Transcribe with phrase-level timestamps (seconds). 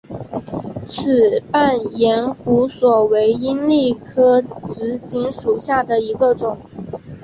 [0.87, 6.57] 齿瓣延胡索为罂粟科紫堇属下的一个种。